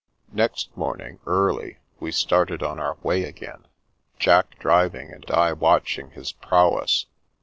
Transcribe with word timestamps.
Next 0.31 0.75
morning 0.75 1.19
early 1.27 1.77
we 1.99 2.11
started 2.11 2.63
on 2.63 2.79
our 2.79 2.97
way 3.03 3.21
ag^in, 3.31 3.65
Jack 4.17 4.57
driving, 4.57 5.11
and 5.11 5.29
I 5.29 5.53
watching 5.53 6.09
his 6.09 6.31
prowess. 6.31 7.05